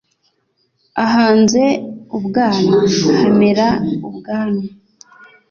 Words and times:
ahanze 1.05 1.63
ubwana 2.17 2.75
hamera 3.19 3.67
ubwanwa 4.09 4.63